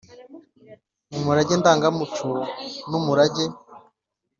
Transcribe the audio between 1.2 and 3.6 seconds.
murage ndangamuco n umurage